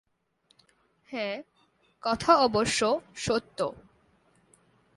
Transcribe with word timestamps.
হ্যাঁ, 1.07 1.43
কথা 2.03 2.35
অবশ্য 2.37 2.79
সত্য। 3.15 3.59